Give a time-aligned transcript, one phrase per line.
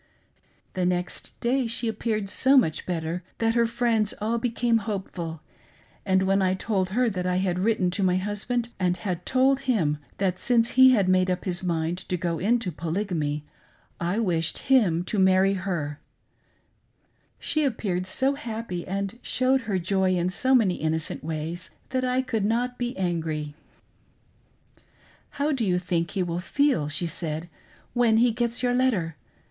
[0.73, 5.41] The next day she appeared so much better that her friends all became hopeful,
[6.07, 9.59] and when I told her that I had written to my husband and had told
[9.69, 13.45] him, that since he had made up his mind to go into Polygamy,
[13.99, 15.99] I wished him to marry her,
[17.37, 22.23] she appeared so happy and showed her joy in so many innocent ways that I
[22.23, 23.53] could not be angry."
[25.37, 27.49] How do you think he will feel," she said,"
[27.93, 29.15] when he gets your letter.'